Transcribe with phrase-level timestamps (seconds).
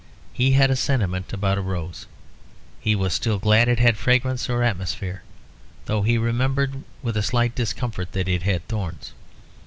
[0.33, 2.07] He had a sentiment about a rose:
[2.79, 5.21] he was still glad it had fragrance or atmosphere;
[5.85, 9.13] though he remembered with a slight discomfort that it had thorns.